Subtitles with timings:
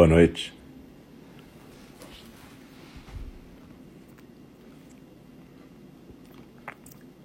[0.00, 0.50] Boa noite.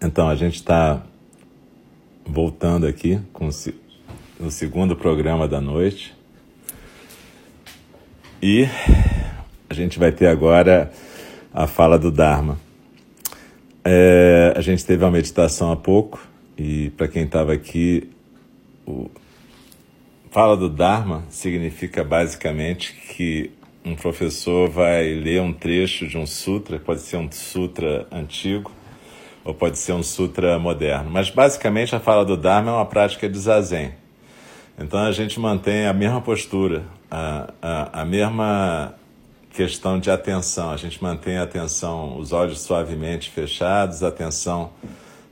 [0.03, 1.01] Então, a gente está
[2.25, 6.13] voltando aqui com o segundo programa da noite.
[8.43, 8.67] E
[9.69, 10.91] a gente vai ter agora
[11.53, 12.59] a fala do Dharma.
[13.85, 16.19] É, a gente teve uma meditação há pouco,
[16.57, 18.09] e para quem estava aqui,
[18.85, 19.09] o
[20.35, 23.51] fala do Dharma significa basicamente que
[23.85, 28.69] um professor vai ler um trecho de um sutra, pode ser um sutra antigo
[29.45, 33.29] ou pode ser um sutra moderno, mas basicamente a fala do Dharma é uma prática
[33.29, 33.93] de zazen.
[34.77, 38.93] Então a gente mantém a mesma postura, a, a, a mesma
[39.53, 40.69] questão de atenção.
[40.69, 44.71] A gente mantém a atenção, os olhos suavemente fechados, atenção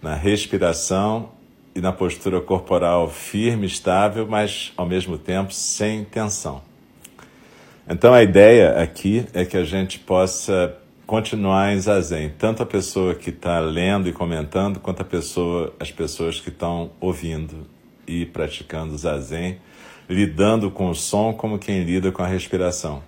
[0.01, 1.42] na respiração
[1.75, 6.61] e na postura corporal firme, estável, mas ao mesmo tempo sem tensão.
[7.89, 13.13] Então a ideia aqui é que a gente possa continuar em zazen, tanto a pessoa
[13.13, 17.67] que está lendo e comentando, quanto a pessoa, as pessoas que estão ouvindo
[18.07, 19.57] e praticando zazen,
[20.09, 23.03] lidando com o som como quem lida com a respiração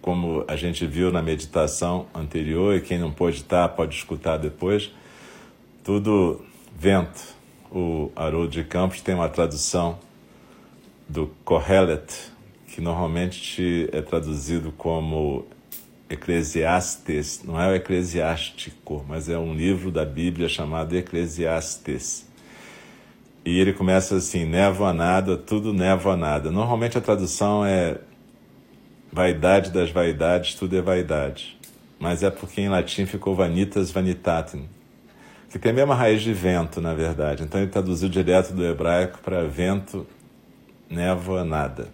[0.00, 4.92] como a gente viu na meditação anterior, e quem não pôde estar pode escutar depois,
[5.84, 6.40] tudo
[6.76, 7.39] vento.
[7.70, 9.98] O Haroldo de Campos tem uma tradução
[11.08, 12.32] do Kohelet,
[12.66, 15.46] que normalmente é traduzido como
[16.08, 22.28] Eclesiastes, não é o eclesiástico, mas é um livro da Bíblia chamado Eclesiastes.
[23.44, 26.50] E ele começa assim: névoa nada, tudo névoa nada.
[26.50, 28.00] Normalmente a tradução é
[29.12, 31.58] Vaidade das vaidades, tudo é vaidade.
[31.98, 34.68] Mas é porque em latim ficou vanitas vanitatem,
[35.50, 37.42] que tem a mesma raiz de vento, na verdade.
[37.42, 40.06] Então ele traduziu direto do hebraico para vento,
[40.88, 41.88] névoa, nada.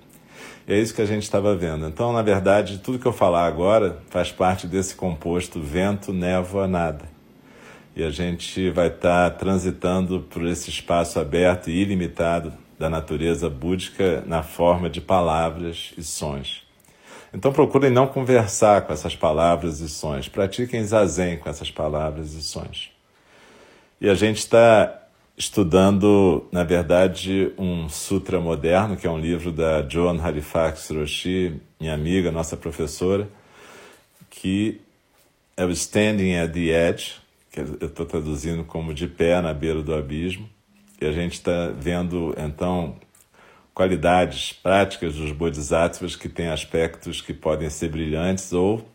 [0.68, 1.86] E é isso que a gente estava vendo.
[1.86, 7.04] Então, na verdade, tudo que eu falar agora faz parte desse composto vento, névoa, nada.
[7.94, 13.48] E a gente vai estar tá transitando por esse espaço aberto e ilimitado da natureza
[13.48, 16.62] búdica na forma de palavras e sons.
[17.32, 20.28] Então procurem não conversar com essas palavras e sons.
[20.28, 22.95] Pratiquem zazen com essas palavras e sons.
[23.98, 25.06] E a gente está
[25.38, 31.94] estudando, na verdade, um sutra moderno, que é um livro da Joan Halifax Roshi, minha
[31.94, 33.26] amiga, nossa professora,
[34.28, 34.80] que
[35.56, 37.14] é o Standing at the Edge,
[37.50, 40.48] que eu estou traduzindo como de pé na beira do abismo.
[41.00, 42.96] E a gente está vendo, então,
[43.72, 48.86] qualidades práticas dos bodhisattvas que têm aspectos que podem ser brilhantes ou,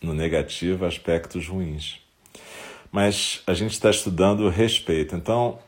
[0.00, 2.00] no negativo, aspectos ruins.
[2.90, 5.14] Mas a gente está estudando respeito.
[5.14, 5.58] Então,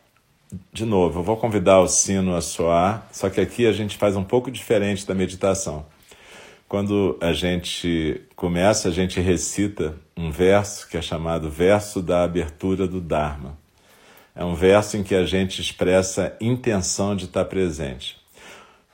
[0.72, 4.16] de novo, eu vou convidar o sino a soar, só que aqui a gente faz
[4.16, 5.86] um pouco diferente da meditação.
[6.68, 12.86] Quando a gente começa, a gente recita um verso que é chamado verso da abertura
[12.86, 13.58] do Dharma.
[14.34, 18.16] É um verso em que a gente expressa intenção de estar presente.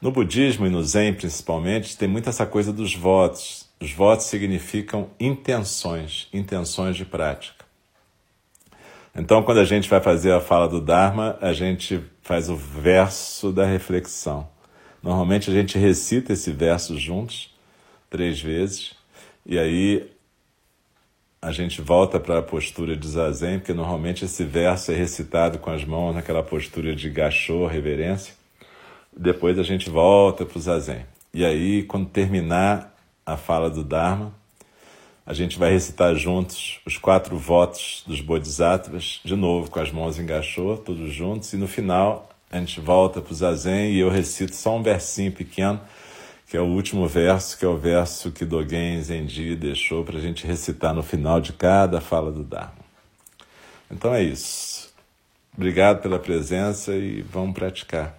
[0.00, 3.68] No budismo e no Zen, principalmente, tem muito essa coisa dos votos.
[3.80, 7.57] Os votos significam intenções, intenções de prática.
[9.18, 13.50] Então, quando a gente vai fazer a fala do Dharma, a gente faz o verso
[13.50, 14.48] da reflexão.
[15.02, 17.52] Normalmente a gente recita esse verso juntos,
[18.08, 18.94] três vezes,
[19.44, 20.08] e aí
[21.42, 25.70] a gente volta para a postura de zazen, porque normalmente esse verso é recitado com
[25.70, 28.34] as mãos naquela postura de gachô, reverência.
[29.16, 31.04] Depois a gente volta para o zazen.
[31.34, 32.94] E aí, quando terminar
[33.26, 34.32] a fala do Dharma,
[35.28, 40.18] a gente vai recitar juntos os quatro votos dos Bodhisattvas, de novo com as mãos
[40.18, 44.08] em gachô, todos juntos, e no final a gente volta para o zazen e eu
[44.08, 45.78] recito só um versinho pequeno,
[46.46, 50.20] que é o último verso, que é o verso que Dogen Zenji deixou para a
[50.20, 52.72] gente recitar no final de cada fala do Dharma.
[53.90, 54.94] Então é isso.
[55.54, 58.18] Obrigado pela presença e vamos praticar.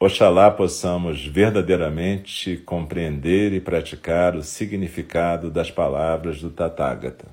[0.00, 7.26] Oxalá possamos verdadeiramente compreender e praticar o significado das palavras do Tathagata.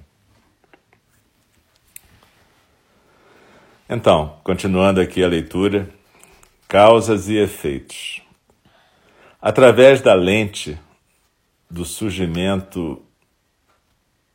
[3.87, 5.87] Então, continuando aqui a leitura,
[6.67, 8.23] causas e efeitos.
[9.39, 10.75] Através da lente
[11.69, 12.99] do surgimento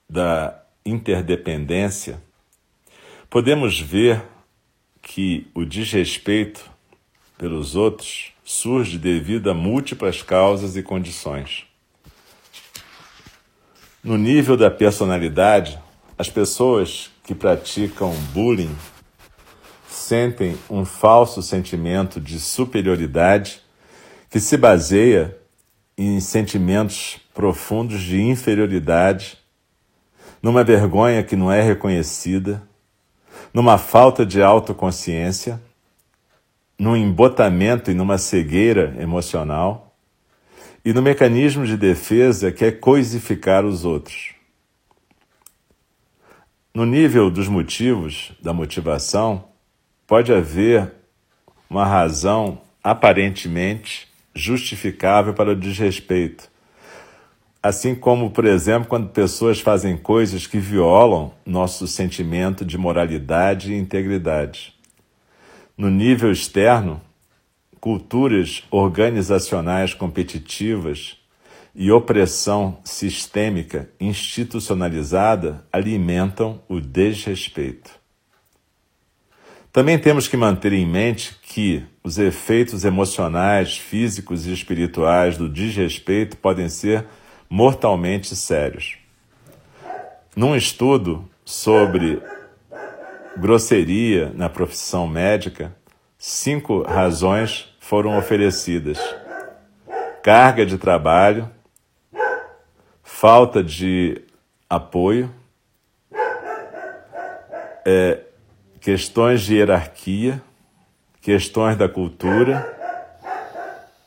[0.08, 2.22] da interdependência,
[3.28, 4.22] podemos ver
[5.02, 6.69] que o desrespeito
[7.40, 11.64] pelos outros surge devido a múltiplas causas e condições.
[14.04, 15.78] No nível da personalidade,
[16.18, 18.76] as pessoas que praticam bullying
[19.88, 23.62] sentem um falso sentimento de superioridade
[24.28, 25.34] que se baseia
[25.96, 29.38] em sentimentos profundos de inferioridade,
[30.42, 32.62] numa vergonha que não é reconhecida,
[33.54, 35.58] numa falta de autoconsciência,
[36.80, 39.94] num embotamento e numa cegueira emocional,
[40.82, 44.32] e no mecanismo de defesa que é coisificar os outros.
[46.72, 49.44] No nível dos motivos, da motivação,
[50.06, 50.90] pode haver
[51.68, 56.50] uma razão aparentemente justificável para o desrespeito.
[57.62, 63.78] Assim como, por exemplo, quando pessoas fazem coisas que violam nosso sentimento de moralidade e
[63.78, 64.79] integridade.
[65.80, 67.00] No nível externo,
[67.80, 71.16] culturas organizacionais competitivas
[71.74, 77.92] e opressão sistêmica institucionalizada alimentam o desrespeito.
[79.72, 86.36] Também temos que manter em mente que os efeitos emocionais, físicos e espirituais do desrespeito
[86.36, 87.06] podem ser
[87.48, 88.98] mortalmente sérios.
[90.36, 92.20] Num estudo sobre
[93.36, 95.74] grosseria na profissão médica,
[96.18, 98.98] cinco razões foram oferecidas:
[100.22, 101.50] carga de trabalho,
[103.02, 104.22] falta de
[104.68, 105.30] apoio,
[107.86, 108.20] é,
[108.80, 110.40] questões de hierarquia,
[111.20, 112.78] questões da cultura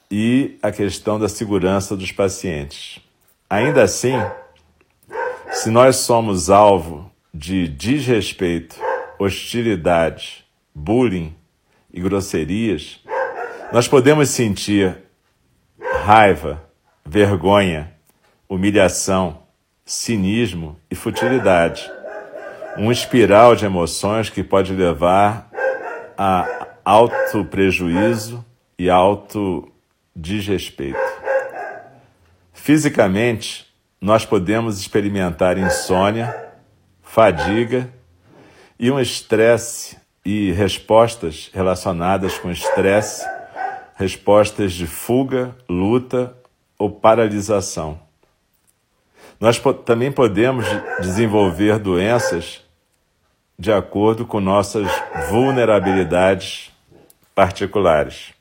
[0.09, 2.99] e a questão da segurança dos pacientes.
[3.49, 4.15] Ainda assim,
[5.51, 8.75] se nós somos alvo de desrespeito,
[9.19, 11.35] hostilidade, bullying
[11.91, 12.99] e grosserias,
[13.71, 14.97] nós podemos sentir
[16.03, 16.63] raiva,
[17.05, 17.93] vergonha,
[18.47, 19.43] humilhação,
[19.85, 21.89] cinismo e futilidade
[22.77, 25.49] um espiral de emoções que pode levar
[26.17, 28.43] a alto prejuízo
[28.77, 29.71] e alto
[30.15, 30.99] desrespeito.
[32.51, 33.67] Fisicamente,
[34.01, 36.35] nós podemos experimentar insônia,
[37.01, 37.91] fadiga
[38.79, 43.25] e um estresse e respostas relacionadas com estresse,
[43.95, 46.35] respostas de fuga, luta
[46.77, 47.99] ou paralisação.
[49.39, 50.65] Nós também podemos
[51.01, 52.63] desenvolver doenças
[53.59, 54.87] de acordo com nossas
[55.29, 56.71] vulnerabilidades
[57.35, 58.33] particulares.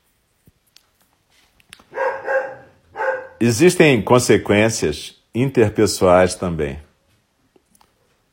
[3.41, 6.79] Existem consequências interpessoais também.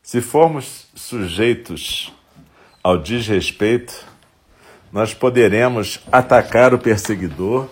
[0.10, 2.12] Se formos sujeitos
[2.84, 3.94] ao desrespeito,
[4.92, 7.70] nós poderemos atacar o perseguidor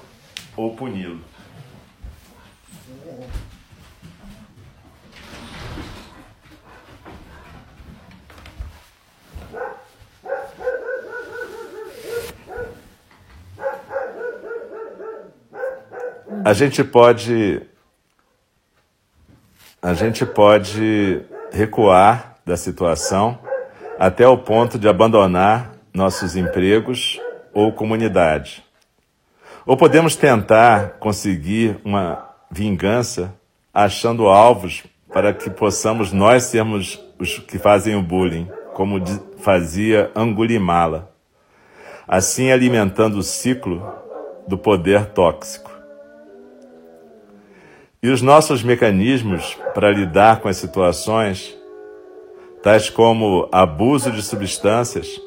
[0.56, 1.20] ou puni-lo.
[16.46, 17.63] a gente pode
[19.82, 23.39] a gente pode recuar da situação
[24.00, 27.20] até o ponto de abandonar nossos empregos
[27.54, 28.63] ou comunidade.
[29.66, 33.34] Ou podemos tentar conseguir uma vingança
[33.74, 39.01] achando alvos para que possamos nós sermos os que fazem o bullying, como
[39.39, 41.12] fazia Angulimala,
[42.08, 43.84] assim alimentando o ciclo
[44.48, 45.76] do poder tóxico.
[48.01, 51.58] E os nossos mecanismos para lidar com as situações,
[52.62, 55.20] tais como abuso de substâncias,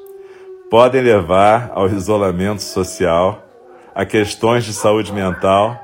[0.71, 3.45] podem levar ao isolamento social,
[3.93, 5.77] a questões de saúde mental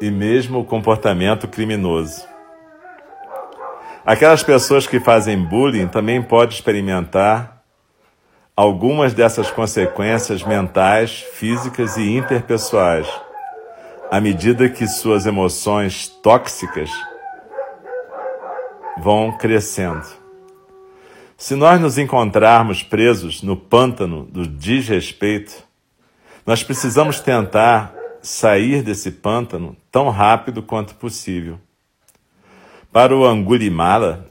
[0.00, 2.26] e mesmo comportamento criminoso.
[4.06, 7.62] Aquelas pessoas que fazem bullying também podem experimentar
[8.56, 13.06] algumas dessas consequências mentais, físicas e interpessoais,
[14.10, 16.90] à medida que suas emoções tóxicas
[18.98, 20.06] vão crescendo.
[21.36, 25.64] Se nós nos encontrarmos presos no pântano do desrespeito,
[26.46, 31.58] nós precisamos tentar sair desse pântano tão rápido quanto possível.
[32.92, 34.28] Para o Angulimala,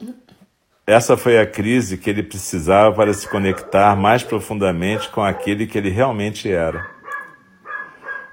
[0.87, 5.77] essa foi a crise que ele precisava para se conectar mais profundamente com aquele que
[5.77, 6.92] ele realmente era.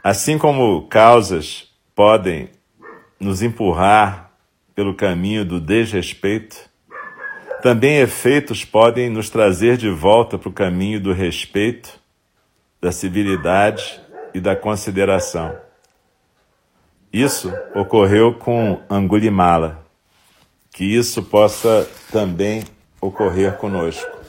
[0.02, 2.48] Assim como causas podem
[3.18, 4.30] nos empurrar
[4.74, 6.56] pelo caminho do desrespeito,
[7.62, 12.00] também efeitos podem nos trazer de volta para o caminho do respeito,
[12.80, 14.00] da civilidade
[14.32, 15.54] e da consideração.
[17.12, 19.84] Isso ocorreu com Angulimala.
[20.72, 22.64] Que isso possa também
[23.00, 24.19] ocorrer conosco.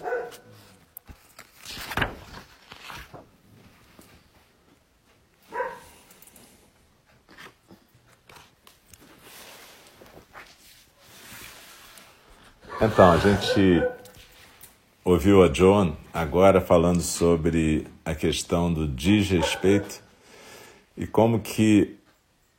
[12.84, 13.84] Então, a gente
[15.06, 20.02] ouviu a John agora falando sobre a questão do desrespeito
[20.98, 21.96] e como que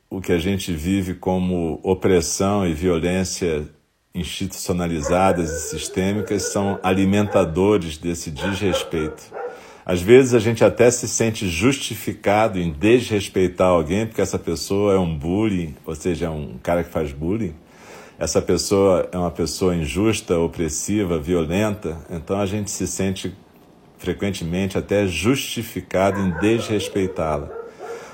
[0.09, 3.69] o que a gente vive como opressão e violência
[4.14, 9.25] institucionalizadas e sistêmicas são alimentadores desse desrespeito.
[9.85, 14.99] Às vezes a gente até se sente justificado em desrespeitar alguém porque essa pessoa é
[14.99, 17.55] um bullying, ou seja, é um cara que faz bullying.
[18.23, 23.37] Essa pessoa é uma pessoa injusta, opressiva, violenta, então a gente se sente
[23.99, 27.50] frequentemente até justificado em desrespeitá-la.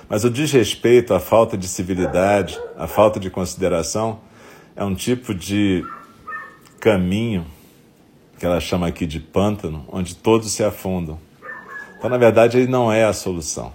[0.08, 4.20] Mas o desrespeito, a falta de civilidade, a falta de consideração
[4.74, 5.84] é um tipo de
[6.80, 7.46] caminho
[8.38, 11.18] que ela chama aqui de pântano, onde todos se afundam.
[11.98, 13.74] Então, na verdade, ele não é a solução.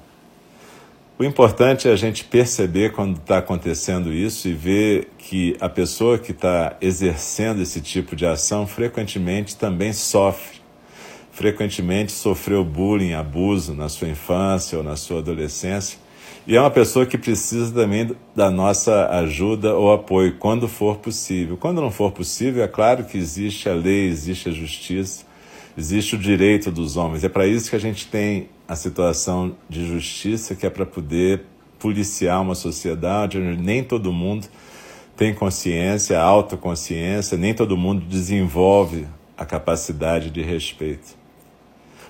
[1.17, 6.17] O importante é a gente perceber quando está acontecendo isso e ver que a pessoa
[6.17, 10.61] que está exercendo esse tipo de ação frequentemente também sofre.
[11.31, 16.03] Frequentemente sofreu bullying, abuso na sua infância ou na sua adolescência
[16.45, 21.55] e é uma pessoa que precisa também da nossa ajuda ou apoio, quando for possível.
[21.55, 25.23] Quando não for possível, é claro que existe a lei, existe a justiça,
[25.77, 27.23] existe o direito dos homens.
[27.23, 31.43] É para isso que a gente tem a situação de justiça, que é para poder
[31.77, 34.47] policiar uma sociedade onde nem todo mundo
[35.15, 41.15] tem consciência, autoconsciência, nem todo mundo desenvolve a capacidade de respeito.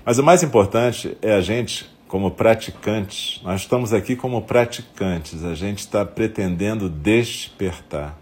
[0.06, 5.56] Mas o mais importante é a gente como praticantes, nós estamos aqui como praticantes, a
[5.56, 8.18] gente está pretendendo despertar.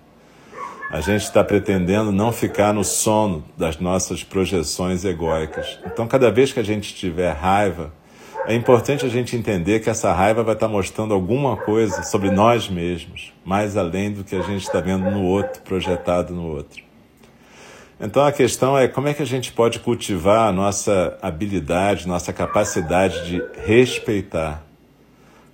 [0.89, 5.79] A gente está pretendendo não ficar no sono das nossas projeções egóicas.
[5.85, 7.93] Então, cada vez que a gente tiver raiva,
[8.45, 12.69] é importante a gente entender que essa raiva vai estar mostrando alguma coisa sobre nós
[12.69, 16.83] mesmos, mais além do que a gente está vendo no outro, projetado no outro.
[17.99, 22.33] Então a questão é como é que a gente pode cultivar a nossa habilidade, nossa
[22.33, 24.63] capacidade de respeitar,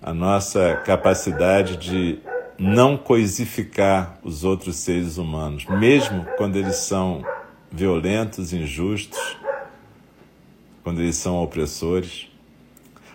[0.01, 2.19] a nossa capacidade de
[2.57, 7.21] não coisificar os outros seres humanos, mesmo quando eles são
[7.69, 9.37] violentos, injustos,
[10.83, 12.29] quando eles são opressores.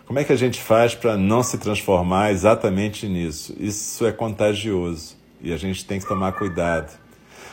[0.07, 3.55] Como é que a gente faz para não se transformar exatamente nisso?
[3.59, 6.93] Isso é contagioso e a gente tem que tomar cuidado.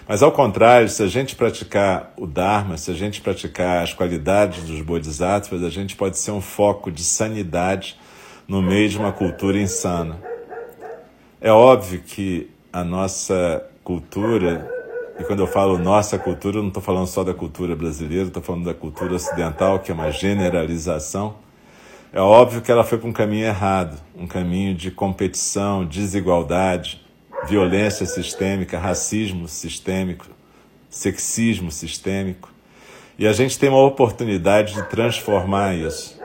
[0.07, 4.63] Mas ao contrário, se a gente praticar o Dharma, se a gente praticar as qualidades
[4.63, 7.95] dos Bodhisattvas, a gente pode ser um foco de sanidade
[8.47, 10.19] no meio de uma cultura insana.
[11.39, 14.67] É óbvio que a nossa cultura,
[15.19, 18.41] e quando eu falo nossa cultura, eu não estou falando só da cultura brasileira, estou
[18.41, 21.35] falando da cultura ocidental, que é uma generalização.
[22.11, 27.05] É óbvio que ela foi para um caminho errado, um caminho de competição, desigualdade,
[27.47, 30.25] violência sistêmica, racismo sistêmico,
[30.89, 32.49] sexismo sistêmico.
[33.17, 36.19] E a gente tem uma oportunidade de transformar isso.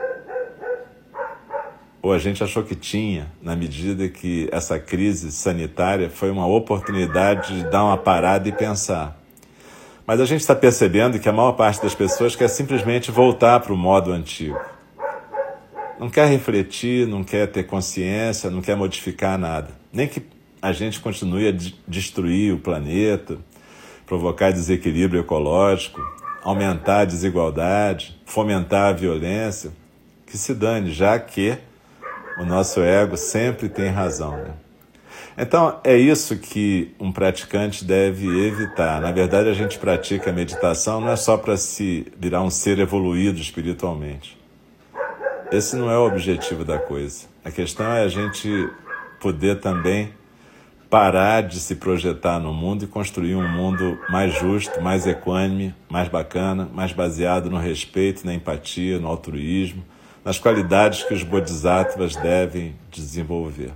[2.01, 7.57] Ou a gente achou que tinha, na medida que essa crise sanitária foi uma oportunidade
[7.57, 9.19] de dar uma parada e pensar.
[10.07, 13.73] Mas a gente está percebendo que a maior parte das pessoas quer simplesmente voltar para
[13.73, 14.59] o modo antigo.
[15.99, 19.69] Não quer refletir, não quer ter consciência, não quer modificar nada.
[19.93, 20.21] Nem que
[20.61, 21.53] a gente continue a
[21.87, 23.37] destruir o planeta,
[24.05, 26.01] provocar desequilíbrio ecológico,
[26.43, 29.71] aumentar a desigualdade, fomentar a violência,
[30.27, 31.57] que se dane, já que
[32.39, 34.35] o nosso ego sempre tem razão.
[34.37, 34.53] Né?
[35.37, 38.99] Então, é isso que um praticante deve evitar.
[39.01, 42.79] Na verdade, a gente pratica a meditação não é só para se virar um ser
[42.79, 44.37] evoluído espiritualmente.
[45.55, 47.27] Esse não é o objetivo da coisa.
[47.41, 48.69] A questão é a gente
[49.21, 50.13] poder também
[50.89, 56.09] parar de se projetar no mundo e construir um mundo mais justo, mais equânime, mais
[56.09, 59.81] bacana, mais baseado no respeito, na empatia, no altruísmo,
[60.25, 63.71] nas qualidades que os bodhisattvas devem desenvolver.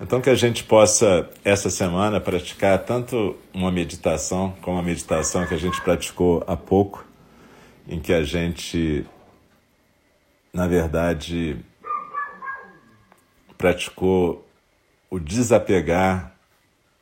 [0.00, 5.54] Então, que a gente possa, essa semana, praticar tanto uma meditação como a meditação que
[5.54, 7.06] a gente praticou há pouco,
[7.88, 9.06] em que a gente,
[10.56, 11.58] na verdade,
[13.58, 14.48] praticou
[15.10, 16.34] o desapegar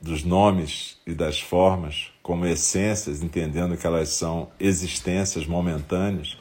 [0.01, 6.37] dos nomes e das formas como essências, entendendo que elas são existências momentâneas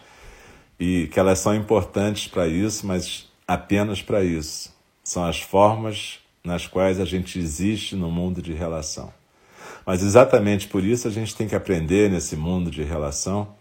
[0.79, 4.75] e que elas são importantes para isso, mas apenas para isso.
[5.05, 9.15] São as formas nas quais a gente existe no mundo de relação.
[9.87, 13.55] Mas exatamente por isso a gente tem que aprender nesse mundo de relação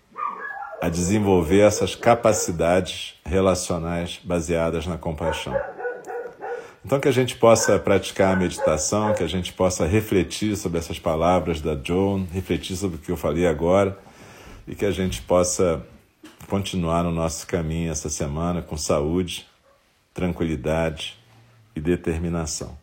[0.84, 5.56] a desenvolver essas capacidades relacionais baseadas na compaixão.
[6.84, 11.00] Então, que a gente possa praticar a meditação, que a gente possa refletir sobre essas
[11.00, 13.98] palavras da Joan, refletir sobre o que eu falei agora
[14.68, 15.82] e que a gente possa
[16.50, 19.48] continuar no nosso caminho essa semana com saúde,
[20.14, 21.18] tranquilidade
[21.74, 22.83] e determinação.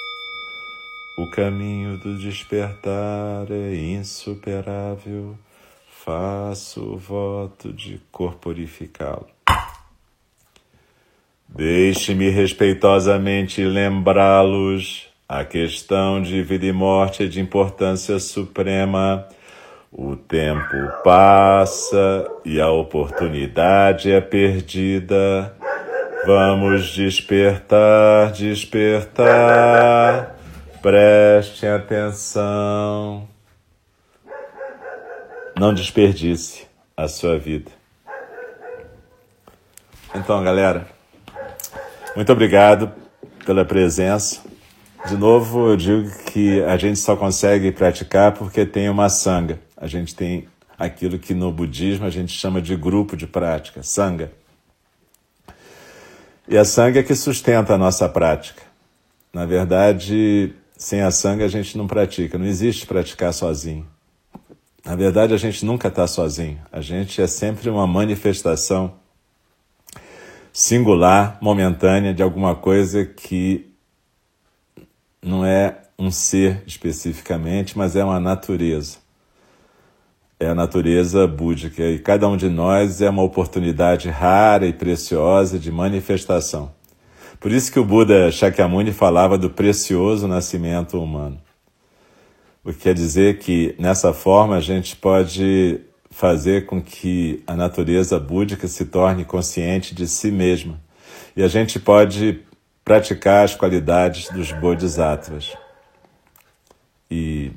[1.21, 5.37] O caminho do despertar é insuperável
[5.87, 9.27] faço o voto de corporificá-lo.
[11.47, 19.27] Deixe-me respeitosamente lembrá-los a questão de vida e morte é de importância suprema.
[19.91, 25.55] O tempo passa e a oportunidade é perdida.
[26.25, 30.40] Vamos despertar, despertar.
[30.81, 33.27] Prestem atenção.
[35.55, 36.65] Não desperdice
[36.97, 37.69] a sua vida.
[40.15, 40.87] Então, galera,
[42.15, 42.91] muito obrigado
[43.45, 44.41] pela presença.
[45.07, 49.59] De novo, eu digo que a gente só consegue praticar porque tem uma sanga.
[49.77, 50.47] A gente tem
[50.79, 54.31] aquilo que no budismo a gente chama de grupo de prática, sanga.
[56.47, 58.63] E a sanga é que sustenta a nossa prática.
[59.31, 63.85] Na verdade, sem a sanga a gente não pratica, não existe praticar sozinho.
[64.83, 66.57] Na verdade, a gente nunca está sozinho.
[66.71, 68.95] A gente é sempre uma manifestação
[70.51, 73.71] singular, momentânea de alguma coisa que
[75.21, 78.97] não é um ser especificamente, mas é uma natureza.
[80.39, 85.59] é a natureza búdica e cada um de nós é uma oportunidade rara e preciosa
[85.59, 86.71] de manifestação.
[87.41, 91.41] Por isso que o Buda Shakyamuni falava do precioso nascimento humano.
[92.63, 98.19] O que quer dizer que nessa forma a gente pode fazer com que a natureza
[98.19, 100.79] búdica se torne consciente de si mesma.
[101.35, 102.41] E a gente pode
[102.85, 105.57] praticar as qualidades dos bodhisattvas.
[107.09, 107.51] E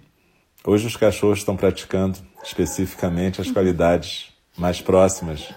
[0.65, 5.53] hoje os cachorros estão praticando especificamente as qualidades mais próximas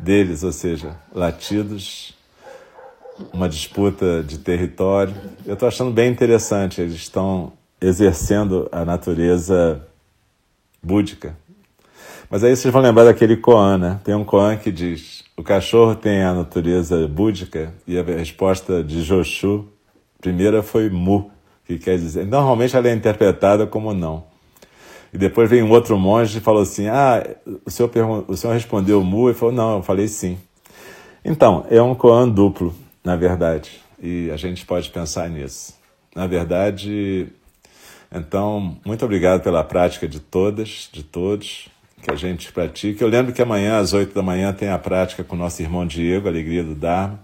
[0.00, 2.17] deles, ou seja, latidos,
[3.32, 5.14] uma disputa de território.
[5.46, 9.86] Eu estou achando bem interessante, eles estão exercendo a natureza
[10.82, 11.36] búdica.
[12.30, 14.00] Mas aí vocês vão lembrar daquele koan, né?
[14.04, 19.02] Tem um koan que diz: o cachorro tem a natureza búdica e a resposta de
[19.02, 19.66] Joshu,
[20.20, 21.30] primeira foi mu,
[21.64, 22.26] que quer dizer.
[22.26, 24.24] Normalmente ela é interpretada como não.
[25.12, 27.26] E depois vem um outro monge e falou assim: Ah,
[27.64, 27.90] o senhor,
[28.28, 29.30] o senhor respondeu mu?
[29.30, 30.36] E falou: Não, eu falei sim.
[31.24, 32.74] Então, é um koan duplo,
[33.08, 35.74] na verdade, e a gente pode pensar nisso.
[36.14, 37.26] Na verdade,
[38.12, 41.70] então, muito obrigado pela prática de todas, de todos
[42.02, 43.00] que a gente pratique.
[43.00, 45.86] Eu lembro que amanhã, às 8 da manhã, tem a prática com o nosso irmão
[45.86, 47.18] Diego, Alegria do Dharma.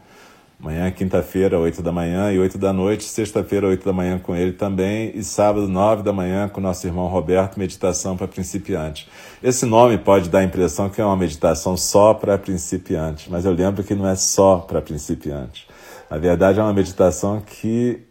[0.59, 3.05] Amanhã, quinta-feira, 8 da manhã e 8 da noite.
[3.05, 5.12] Sexta-feira, 8 da manhã com ele também.
[5.14, 9.07] E sábado, 9 da manhã, com nosso irmão Roberto, Meditação para Principiantes.
[9.42, 13.53] Esse nome pode dar a impressão que é uma meditação só para principiantes, mas eu
[13.53, 15.73] lembro que não é só para principiantes.
[16.11, 18.03] Na verdade, é uma meditação que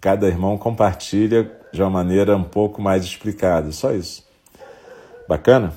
[0.00, 3.72] cada irmão compartilha de uma maneira um pouco mais explicada.
[3.72, 4.26] Só isso.
[5.28, 5.74] Bacana?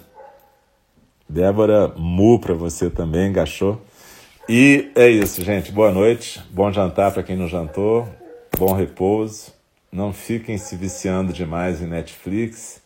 [1.28, 3.82] Débora Mu para você também, gachou.
[4.50, 5.72] E é isso, gente.
[5.72, 8.08] Boa noite, bom jantar para quem não jantou,
[8.58, 9.54] bom repouso.
[9.92, 12.82] Não fiquem se viciando demais em Netflix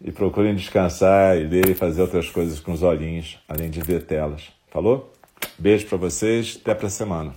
[0.00, 4.04] e procurem descansar e ler e fazer outras coisas com os olhinhos, além de ver
[4.04, 4.48] telas.
[4.70, 5.12] Falou?
[5.58, 7.32] Beijo para vocês, até para semana.